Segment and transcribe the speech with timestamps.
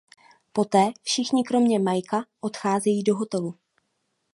[0.53, 3.59] Poté všichni kromě Mikea odcházejí do hotelu.